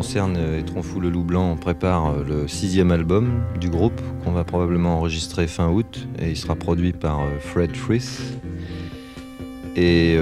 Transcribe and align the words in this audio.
concerne 0.00 0.38
Etron 0.58 0.82
Fou 0.82 0.98
le 0.98 1.10
Loup 1.10 1.24
Blanc, 1.24 1.50
on 1.52 1.56
prépare 1.56 2.14
le 2.26 2.48
sixième 2.48 2.90
album 2.90 3.42
du 3.60 3.68
groupe 3.68 4.00
qu'on 4.24 4.32
va 4.32 4.44
probablement 4.44 4.96
enregistrer 4.96 5.46
fin 5.46 5.68
août 5.68 6.08
et 6.18 6.30
il 6.30 6.38
sera 6.38 6.54
produit 6.54 6.94
par 6.94 7.20
Fred 7.40 7.76
Frith. 7.76 8.40
Et 9.76 10.16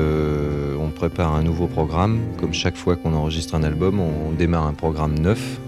on 0.82 0.90
prépare 0.90 1.32
un 1.32 1.44
nouveau 1.44 1.68
programme. 1.68 2.18
Comme 2.40 2.52
chaque 2.52 2.76
fois 2.76 2.96
qu'on 2.96 3.14
enregistre 3.14 3.54
un 3.54 3.62
album, 3.62 4.00
on 4.00 4.32
démarre 4.32 4.66
un 4.66 4.74
programme 4.74 5.16
neuf 5.16 5.60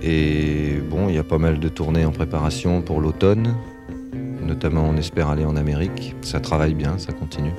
et 0.00 0.80
bon, 0.88 1.08
il 1.08 1.16
y 1.16 1.18
a 1.18 1.24
pas 1.24 1.38
mal 1.38 1.58
de 1.58 1.68
tournées 1.68 2.04
en 2.04 2.12
préparation 2.12 2.80
pour 2.80 3.00
l'automne. 3.00 3.56
Notamment, 4.40 4.88
on 4.88 4.96
espère 4.96 5.30
aller 5.30 5.44
en 5.44 5.56
Amérique. 5.56 6.14
Ça 6.22 6.38
travaille 6.38 6.74
bien, 6.74 6.96
ça 6.96 7.12
continue. 7.12 7.54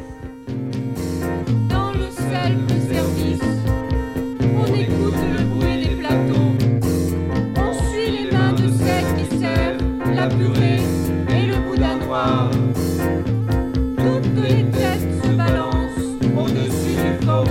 Les 14.42 14.64
têtes 14.66 15.08
se 15.24 15.30
balancent 15.30 16.08
au-dessus 16.38 16.96
du 16.96 17.26
fort 17.26 17.46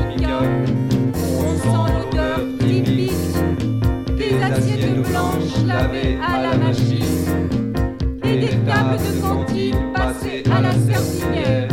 On 1.39 1.57
sent 1.59 1.93
l'odeur 1.93 2.41
typique 2.61 3.13
des 4.17 4.43
assiettes 4.43 5.03
blanches 5.09 5.65
lavées 5.67 6.19
à 6.23 6.43
la 6.43 6.57
machine 6.57 7.67
et 8.25 8.37
des 8.39 8.57
tables 8.67 8.99
de 8.99 9.21
cantine 9.21 9.93
passées 9.95 10.43
à 10.51 10.61
la 10.63 10.73
serpillière. 10.73 11.69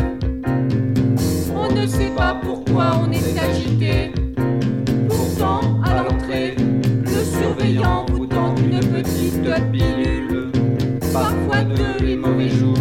On 1.56 1.72
ne 1.72 1.88
sait 1.88 2.12
pas 2.16 2.40
pourquoi 2.42 3.02
on 3.04 3.12
est 3.12 3.40
agité. 3.40 4.12
Pourtant, 5.08 5.62
à 5.84 6.04
l'entrée, 6.04 6.56
le 6.58 7.24
surveillant 7.24 8.06
vous 8.12 8.26
tend 8.26 8.56
une 8.58 8.80
petite 8.80 9.72
pilule, 9.72 10.52
parfois 11.12 11.64
de 11.64 12.04
les 12.04 12.16
mauvais 12.16 12.50
jours. 12.50 12.73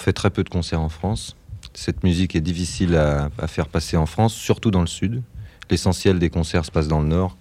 Fait 0.00 0.12
très 0.12 0.30
peu 0.30 0.42
de 0.42 0.48
concerts 0.48 0.80
en 0.80 0.88
France. 0.88 1.36
Cette 1.74 2.02
musique 2.02 2.34
est 2.34 2.40
difficile 2.40 2.96
à, 2.96 3.30
faire 3.46 3.68
passer 3.68 3.96
en 3.96 4.06
France, 4.06 4.34
surtout 4.34 4.70
dans 4.70 4.80
le 4.80 4.86
sud. 4.86 5.22
L'essentiel 5.70 6.18
des 6.18 6.30
concerts 6.30 6.64
se 6.64 6.70
passe 6.70 6.88
dans 6.88 7.00
le 7.00 7.06
nord 7.06 7.36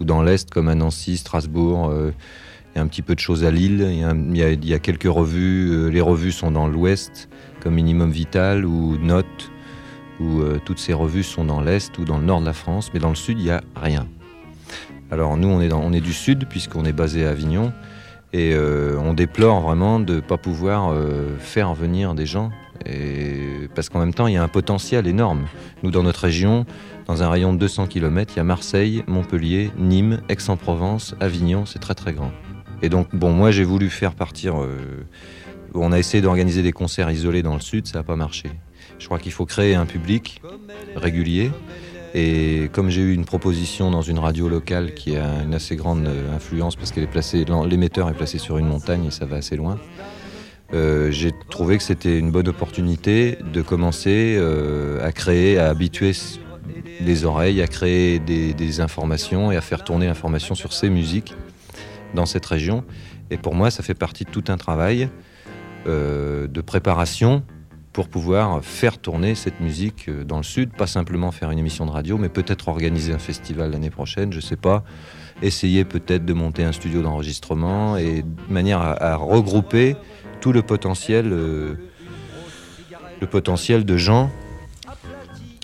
ou 0.00 0.04
dans 0.04 0.22
l'est, 0.22 0.50
comme 0.50 0.68
à 0.68 0.74
Nancy, 0.74 1.16
Strasbourg. 1.16 1.88
euh, 1.88 2.12
Il 2.74 2.78
y 2.78 2.80
a 2.80 2.82
un 2.82 2.86
petit 2.86 3.02
peu 3.02 3.14
de 3.14 3.20
choses 3.20 3.44
à 3.44 3.50
Lille. 3.50 3.86
Il 3.90 4.36
y 4.66 4.74
a, 4.74 4.78
quelques 4.78 5.04
revues. 5.04 5.70
euh, 5.70 5.88
les 5.88 6.00
revues 6.00 6.32
sont 6.32 6.50
dans 6.50 6.66
l'ouest, 6.66 7.28
comme 7.60 7.74
Minimum 7.74 8.10
Vital 8.10 8.64
ou 8.64 8.96
Note, 8.98 9.50
où 10.20 10.40
euh, 10.40 10.60
toutes 10.64 10.78
ces 10.78 10.92
revues 10.92 11.22
sont 11.22 11.44
dans 11.44 11.60
l'est 11.60 11.96
ou 11.98 12.04
dans 12.04 12.18
le 12.18 12.24
nord 12.24 12.40
de 12.40 12.46
la 12.46 12.52
France. 12.52 12.90
Mais 12.94 13.00
dans 13.00 13.10
le 13.10 13.16
sud, 13.16 13.38
il 13.38 13.44
n'y 13.44 13.50
a 13.50 13.62
rien. 13.76 14.06
Alors 15.10 15.36
nous, 15.36 15.48
on 15.48 15.60
on 15.60 15.92
est 15.92 16.00
du 16.00 16.12
sud, 16.12 16.46
puisqu'on 16.48 16.84
est 16.84 16.92
basé 16.92 17.26
à 17.26 17.30
Avignon. 17.30 17.72
Et 18.32 18.52
euh, 18.52 18.96
on 18.98 19.14
déplore 19.14 19.60
vraiment 19.62 20.00
de 20.00 20.16
ne 20.16 20.20
pas 20.20 20.36
pouvoir 20.36 20.90
euh, 20.92 21.36
faire 21.38 21.74
venir 21.74 22.14
des 22.14 22.26
gens. 22.26 22.50
Parce 23.74 23.88
qu'en 23.90 23.98
même 23.98 24.14
temps, 24.14 24.26
il 24.26 24.34
y 24.34 24.36
a 24.36 24.42
un 24.42 24.48
potentiel 24.48 25.06
énorme. 25.06 25.46
Nous, 25.82 25.90
dans 25.90 26.02
notre 26.02 26.20
région, 26.20 26.64
dans 27.06 27.22
un 27.22 27.28
rayon 27.28 27.52
de 27.52 27.58
200 27.58 27.86
km, 27.86 28.32
il 28.34 28.36
y 28.38 28.40
a 28.40 28.44
Marseille, 28.44 29.02
Montpellier, 29.06 29.70
Nîmes, 29.78 30.20
Aix-en-Provence, 30.28 31.14
Avignon, 31.20 31.66
c'est 31.66 31.78
très 31.80 31.94
très 31.94 32.12
grand. 32.12 32.32
Et 32.82 32.88
donc, 32.88 33.14
bon, 33.14 33.30
moi 33.32 33.50
j'ai 33.50 33.64
voulu 33.64 33.90
faire 33.90 34.14
partir. 34.14 34.62
euh, 34.62 35.04
On 35.74 35.92
a 35.92 35.98
essayé 35.98 36.22
d'organiser 36.22 36.62
des 36.62 36.72
concerts 36.72 37.10
isolés 37.10 37.42
dans 37.42 37.54
le 37.54 37.60
sud, 37.60 37.86
ça 37.86 37.98
n'a 37.98 38.04
pas 38.04 38.16
marché. 38.16 38.50
Je 38.98 39.06
crois 39.06 39.18
qu'il 39.18 39.32
faut 39.32 39.46
créer 39.46 39.74
un 39.74 39.86
public 39.86 40.40
régulier. 40.96 41.50
Et 42.14 42.70
comme 42.72 42.88
j'ai 42.88 43.02
eu 43.02 43.12
une 43.12 43.24
proposition 43.24 43.90
dans 43.90 44.02
une 44.02 44.18
radio 44.18 44.48
locale 44.48 44.94
qui 44.94 45.16
a 45.16 45.42
une 45.42 45.54
assez 45.54 45.76
grande 45.76 46.06
euh, 46.06 46.34
influence 46.34 46.76
parce 46.76 46.90
qu'elle 46.90 47.04
est 47.04 47.08
placée, 47.08 47.44
l'émetteur 47.68 48.08
est 48.08 48.14
placé 48.14 48.38
sur 48.38 48.58
une 48.58 48.66
montagne 48.66 49.04
et 49.06 49.10
ça 49.10 49.26
va 49.26 49.36
assez 49.36 49.56
loin, 49.56 49.78
euh, 50.72 51.10
j'ai 51.10 51.32
trouvé 51.50 51.76
que 51.76 51.82
c'était 51.82 52.18
une 52.18 52.30
bonne 52.30 52.48
opportunité 52.48 53.38
de 53.52 53.62
commencer 53.62 54.36
euh, 54.38 55.04
à 55.06 55.12
créer, 55.12 55.58
à 55.58 55.68
habituer 55.68 56.12
les 57.00 57.24
oreilles, 57.24 57.62
à 57.62 57.66
créer 57.66 58.18
des, 58.18 58.80
informations 58.80 59.52
et 59.52 59.56
à 59.56 59.60
faire 59.60 59.84
tourner 59.84 60.06
l'information 60.06 60.54
sur 60.54 60.72
ces 60.72 60.90
musiques 60.90 61.34
dans 62.14 62.26
cette 62.26 62.46
région. 62.46 62.84
Et 63.30 63.36
pour 63.36 63.54
moi, 63.54 63.70
ça 63.70 63.82
fait 63.82 63.94
partie 63.94 64.24
de 64.24 64.30
tout 64.30 64.44
un 64.48 64.56
travail 64.56 65.08
de 65.86 66.60
préparation 66.60 67.42
pour 67.98 68.08
pouvoir 68.08 68.64
faire 68.64 68.96
tourner 68.98 69.34
cette 69.34 69.58
musique 69.58 70.08
euh, 70.08 70.22
dans 70.22 70.36
le 70.36 70.44
sud, 70.44 70.70
pas 70.70 70.86
simplement 70.86 71.32
faire 71.32 71.50
une 71.50 71.58
émission 71.58 71.84
de 71.84 71.90
radio, 71.90 72.16
mais 72.16 72.28
peut-être 72.28 72.68
organiser 72.68 73.12
un 73.12 73.18
festival 73.18 73.72
l'année 73.72 73.90
prochaine, 73.90 74.32
je 74.32 74.38
sais 74.38 74.54
pas, 74.54 74.84
essayer 75.42 75.84
peut-être 75.84 76.24
de 76.24 76.32
monter 76.32 76.62
un 76.62 76.70
studio 76.70 77.02
d'enregistrement 77.02 77.96
et 77.96 78.22
de 78.22 78.52
manière 78.52 78.80
à, 78.80 79.16
regrouper 79.16 79.96
tout 80.40 80.52
le 80.52 80.62
potentiel, 80.62 81.32
euh, 81.32 81.74
le 83.20 83.26
potentiel 83.26 83.84
de 83.84 83.96
gens 83.96 84.30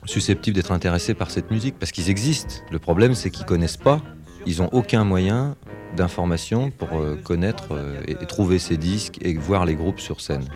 susceptibles 0.04 0.56
d'être 0.56 0.72
intéressés 0.72 1.14
par 1.14 1.30
cette 1.30 1.52
musique, 1.52 1.76
parce 1.78 1.92
qu'ils 1.92 2.10
existent. 2.10 2.64
Le 2.72 2.80
problème, 2.80 3.14
c'est 3.14 3.30
qu'ils 3.30 3.46
connaissent 3.46 3.76
pas, 3.76 4.02
ils 4.44 4.60
ont 4.60 4.70
aucun 4.72 5.04
moyen 5.04 5.54
d'information 5.96 6.72
pour 6.72 6.98
euh, 6.98 7.14
connaître 7.14 7.78
et 8.08 8.16
trouver 8.26 8.58
ces 8.58 8.76
disques 8.76 9.18
et 9.20 9.34
voir 9.34 9.66
les 9.66 9.76
groupes 9.76 10.00
sur 10.00 10.20
scène. 10.20 10.48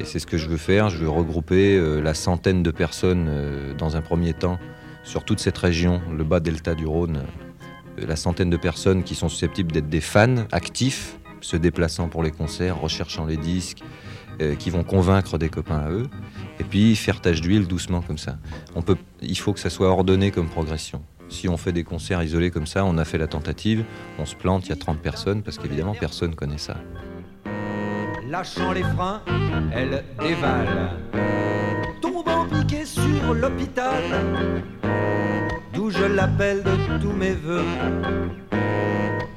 Et 0.00 0.04
c'est 0.04 0.18
ce 0.18 0.26
que 0.26 0.38
je 0.38 0.48
veux 0.48 0.56
faire. 0.56 0.88
Je 0.88 0.96
veux 0.96 1.10
regrouper 1.10 1.76
euh, 1.76 2.00
la 2.00 2.14
centaine 2.14 2.62
de 2.62 2.70
personnes 2.70 3.26
euh, 3.28 3.74
dans 3.74 3.96
un 3.96 4.00
premier 4.00 4.32
temps 4.32 4.58
sur 5.04 5.24
toute 5.24 5.40
cette 5.40 5.58
région, 5.58 6.00
le 6.10 6.24
bas 6.24 6.40
delta 6.40 6.74
du 6.74 6.86
Rhône, 6.86 7.18
euh, 7.98 8.06
la 8.06 8.16
centaine 8.16 8.48
de 8.48 8.56
personnes 8.56 9.04
qui 9.04 9.14
sont 9.14 9.28
susceptibles 9.28 9.72
d'être 9.72 9.90
des 9.90 10.00
fans 10.00 10.46
actifs, 10.52 11.18
se 11.42 11.58
déplaçant 11.58 12.08
pour 12.08 12.22
les 12.22 12.30
concerts, 12.30 12.80
recherchant 12.80 13.26
les 13.26 13.36
disques, 13.36 13.82
qui 14.58 14.70
vont 14.70 14.84
convaincre 14.84 15.36
des 15.36 15.50
copains 15.50 15.80
à 15.80 15.90
eux, 15.90 16.06
et 16.58 16.64
puis 16.64 16.96
faire 16.96 17.20
tache 17.20 17.42
d'huile 17.42 17.66
doucement 17.66 18.00
comme 18.00 18.16
ça. 18.16 18.38
Il 19.20 19.36
faut 19.36 19.52
que 19.52 19.60
ça 19.60 19.68
soit 19.68 19.90
ordonné 19.90 20.30
comme 20.30 20.48
progression. 20.48 21.02
Si 21.28 21.46
on 21.46 21.58
fait 21.58 21.72
des 21.72 21.84
concerts 21.84 22.22
isolés 22.22 22.50
comme 22.50 22.66
ça, 22.66 22.86
on 22.86 22.96
a 22.96 23.04
fait 23.04 23.18
la 23.18 23.26
tentative, 23.26 23.84
on 24.18 24.24
se 24.24 24.34
plante, 24.34 24.64
il 24.64 24.70
y 24.70 24.72
a 24.72 24.76
30 24.76 24.98
personnes, 24.98 25.42
parce 25.42 25.58
qu'évidemment 25.58 25.94
personne 25.94 26.34
connaît 26.34 26.56
ça. 26.56 26.78
Lâchant 28.30 28.70
les 28.70 28.84
freins, 28.84 29.22
elle 29.72 30.04
dévale. 30.20 30.90
Tombant 32.00 32.46
piqué 32.46 32.84
sur 32.84 33.34
l'hôpital, 33.34 34.04
d'où 35.74 35.90
je 35.90 36.04
l'appelle 36.04 36.62
de 36.62 36.98
tous 37.02 37.12
mes 37.12 37.32
voeux. 37.32 37.64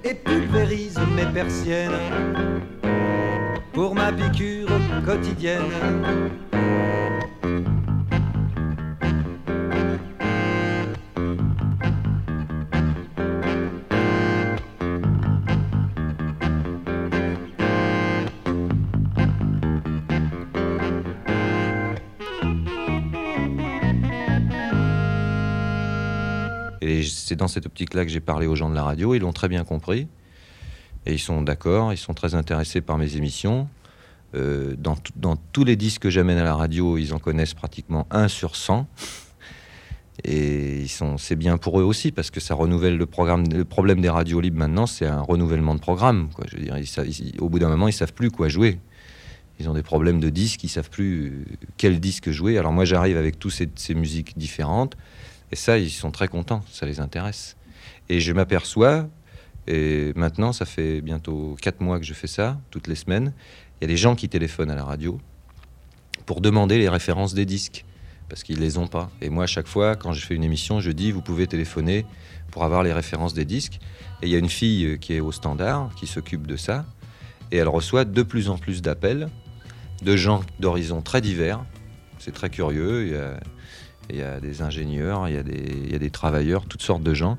Et 0.04 0.14
pulvérise 0.14 1.00
mes 1.16 1.26
persiennes 1.26 1.92
pour 3.74 3.96
ma 3.96 4.12
piqûre 4.12 4.70
quotidienne. 5.04 5.72
C'est 27.06 27.36
dans 27.36 27.48
cette 27.48 27.66
optique-là 27.66 28.06
que 28.06 28.12
j'ai 28.12 28.20
parlé 28.20 28.48
aux 28.48 28.56
gens 28.56 28.70
de 28.70 28.76
la 28.76 28.84
radio. 28.84 29.16
Ils 29.16 29.20
l'ont 29.20 29.34
très 29.34 29.50
bien 29.50 29.64
compris. 29.64 30.08
Et 31.06 31.14
ils 31.14 31.20
sont 31.20 31.42
d'accord, 31.42 31.92
ils 31.92 31.98
sont 31.98 32.14
très 32.14 32.36
intéressés 32.36 32.82
par 32.82 32.98
mes 32.98 33.18
émissions. 33.18 33.68
Euh, 34.36 34.76
dans, 34.78 35.36
tous 35.52 35.64
les 35.64 35.76
disques 35.76 36.04
que 36.04 36.10
j'amène 36.10 36.38
à 36.38 36.44
la 36.44 36.56
radio, 36.56 36.98
ils 36.98 37.14
en 37.14 37.20
connaissent 37.20 37.54
pratiquement 37.54 38.08
1 38.10 38.28
sur 38.28 38.56
100. 38.56 38.88
Et 40.24 40.86
c'est 41.18 41.36
bien 41.36 41.58
pour 41.58 41.80
eux 41.80 41.84
aussi 41.84 42.12
parce 42.12 42.32
que 42.32 42.40
ça 42.40 42.56
renouvelle 42.56 42.98
le 42.98 43.06
programme. 43.06 43.44
Le 43.52 43.66
problème 43.66 44.00
des 44.00 44.10
radios 44.10 44.40
libres 44.40 44.60
maintenant, 44.60 44.88
c'est 44.88 45.06
un 45.06 45.22
renouvellement 45.22 45.76
de 45.76 45.80
programme. 45.80 46.30
Au 47.40 47.50
bout 47.50 47.60
d'un 47.60 47.70
moment, 47.70 47.88
ils 47.88 47.94
savent 47.94 48.14
plus 48.14 48.32
quoi 48.32 48.48
jouer. 48.48 48.80
Ils 49.60 49.70
ont 49.70 49.74
des 49.74 49.84
problèmes 49.84 50.20
de 50.20 50.30
disques, 50.30 50.64
ils 50.64 50.70
savent 50.70 50.90
plus 50.90 51.26
euh, 51.26 51.56
quel 51.78 52.00
disque 52.00 52.32
jouer. 52.32 52.58
Alors 52.58 52.72
moi, 52.72 52.86
j'arrive 52.86 53.18
avec 53.18 53.38
toutes 53.38 53.54
ces 53.76 53.94
musiques 53.94 54.38
différentes, 54.38 54.98
et 55.52 55.56
ça, 55.56 55.78
ils 55.78 55.90
sont 55.90 56.12
très 56.12 56.28
contents, 56.28 56.64
ça 56.72 56.86
les 56.86 57.00
intéresse. 57.00 57.58
Et 58.10 58.20
je 58.20 58.34
m'aperçois, 58.34 59.08
et 59.68 60.12
maintenant, 60.16 60.54
ça 60.54 60.66
fait 60.66 61.02
bientôt 61.02 61.56
4 61.62 61.82
mois 61.82 62.00
que 62.00 62.06
je 62.06 62.14
fais 62.14 62.28
ça, 62.28 62.60
toutes 62.70 62.88
les 62.88 62.96
semaines, 62.96 63.34
il 63.80 63.84
y 63.84 63.86
a 63.86 63.88
des 63.88 63.98
gens 63.98 64.16
qui 64.16 64.30
téléphonent 64.30 64.72
à 64.72 64.76
la 64.76 64.84
radio 64.84 65.20
pour 66.26 66.42
demander 66.42 66.78
les 66.78 66.90
références 66.90 67.34
des 67.34 67.46
disques. 67.46 67.86
parce 68.30 68.42
qu'ils 68.42 68.60
les 68.60 68.78
ont 68.78 68.88
pas. 68.88 69.12
Et 69.22 69.30
moi, 69.30 69.44
à 69.44 69.48
chaque 69.48 69.68
fois, 69.68 69.96
quand 69.96 70.14
je 70.14 70.26
fais 70.26 70.34
une 70.34 70.44
émission, 70.44 70.80
je 70.80 70.90
dis 70.92 71.12
vous 71.12 71.22
pouvez 71.22 71.46
téléphoner 71.46 72.06
pour 72.50 72.64
avoir 72.64 72.82
les 72.82 72.94
références 72.94 73.34
des 73.34 73.46
disques. 73.46 73.80
Et 74.22 74.28
il 74.28 74.30
y 74.30 74.36
a 74.36 74.40
une 74.40 74.50
fille 74.50 74.86
euh, 74.86 74.98
qui 74.98 75.14
est 75.14 75.20
au 75.20 75.32
standard, 75.32 75.94
qui 75.96 76.08
s'occupe 76.08 76.48
de 76.48 76.56
ça, 76.56 76.86
et 77.52 77.58
elle 77.58 77.68
reçoit 77.68 78.06
de 78.06 78.24
plus 78.24 78.50
en 78.50 78.58
plus 78.58 78.82
d'appels 78.82 79.30
de 80.02 80.16
gens 80.16 80.42
d'horizons 80.60 81.02
très 81.02 81.22
divers. 81.22 81.64
C'est 82.20 82.34
très 82.34 82.50
curieux. 82.50 83.14
Il 84.10 84.18
y 84.18 84.22
a 84.22 84.40
des 84.40 84.62
ingénieurs, 84.62 85.28
il 85.28 85.36
y 85.36 85.96
a 85.96 86.00
des, 86.00 86.10
travailleurs, 86.10 86.66
toutes 86.66 86.82
sortes 86.82 87.04
de 87.04 87.14
gens 87.14 87.38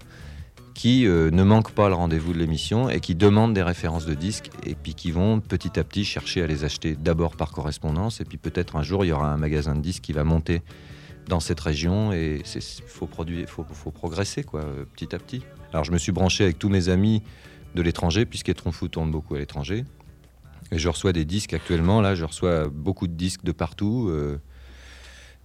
qui 0.75 1.07
euh, 1.07 1.31
ne 1.31 1.45
manquent 1.45 1.71
pas 1.71 1.89
le 1.89 1.95
rendez-vous 1.95 2.33
de 2.33 2.39
l'émission 2.39 2.91
et 2.91 2.99
qui 3.01 3.15
demandent 3.15 3.55
des 3.55 3.63
références 3.63 4.07
de 4.07 4.15
disques 4.15 4.51
et 4.67 4.75
puis 4.75 4.95
qui 4.95 5.13
vont 5.13 5.39
petit 5.39 5.79
à 5.79 5.85
petit 5.85 6.05
chercher 6.05 6.43
à 6.43 6.49
les 6.49 6.65
acheter 6.65 6.97
d'abord 6.97 7.37
par 7.37 7.53
correspondance 7.53 8.21
et 8.21 8.25
puis 8.25 8.39
peut-être 8.39 8.75
un 8.75 8.83
jour 8.83 9.05
il 9.05 9.09
y 9.09 9.13
aura 9.13 9.33
un 9.33 9.37
magasin 9.37 9.77
de 9.77 9.81
disques 9.81 10.03
qui 10.03 10.13
va 10.13 10.25
monter 10.25 10.63
dans 11.29 11.39
cette 11.39 11.61
région 11.61 12.13
et 12.13 12.43
il 12.43 12.87
faut, 12.87 13.09
faut, 13.47 13.91
progresser 13.93 14.43
quoi, 14.43 14.63
euh, 14.63 14.85
petit 14.97 15.15
à 15.15 15.19
petit. 15.19 15.43
Alors 15.73 15.85
je 15.85 15.93
me 15.93 15.99
suis 15.99 16.13
branché 16.13 16.43
avec 16.43 16.59
tous 16.59 16.69
mes 16.69 16.89
amis 16.89 17.23
de 17.77 17.83
l'étranger 17.83 18.27
puisqu'Etron 18.27 18.73
Fou 18.73 18.89
tourne 18.89 19.13
beaucoup 19.13 19.37
à 19.37 19.39
l'étranger 19.39 19.85
et 20.73 20.79
je 20.81 20.89
reçois 20.89 21.13
des 21.13 21.25
disques 21.25 21.55
actuellement, 21.55 22.01
là 22.01 22.17
je 22.17 22.25
reçois 22.25 22.69
beaucoup 22.69 23.07
de 23.07 23.15
disques 23.15 23.45
de 23.45 23.53
partout. 23.53 24.09
euh, 24.11 24.39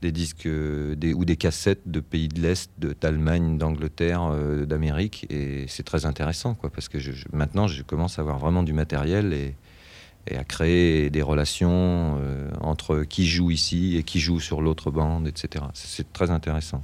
des 0.01 0.11
disques 0.11 0.45
euh, 0.45 0.95
ou 1.15 1.25
des 1.25 1.35
cassettes 1.37 1.81
de 1.89 1.99
pays 1.99 2.27
de 2.27 2.41
l'Est, 2.41 2.71
d'Allemagne, 3.01 3.57
d'Angleterre, 3.57 4.29
euh, 4.31 4.65
d'Amérique. 4.65 5.25
Et 5.29 5.65
c'est 5.67 5.83
très 5.83 6.05
intéressant, 6.05 6.53
quoi, 6.55 6.69
parce 6.69 6.87
que 6.89 6.99
je- 6.99 7.11
maintenant, 7.33 7.67
je 7.67 7.83
commence 7.83 8.19
à 8.19 8.21
avoir 8.21 8.39
vraiment 8.39 8.63
du 8.63 8.73
matériel 8.73 9.33
et, 9.33 9.55
à 10.35 10.43
créer 10.43 11.09
des 11.09 11.23
relations 11.23 12.17
euh, 12.21 12.49
entre 12.61 13.03
qui 13.03 13.25
joue 13.25 13.49
ici 13.49 13.97
et 13.97 14.03
qui 14.03 14.19
joue 14.19 14.39
sur 14.39 14.61
l'autre 14.61 14.91
bande, 14.91 15.27
etc. 15.27 15.65
C'est 15.73 16.13
très 16.13 16.29
intéressant. 16.29 16.83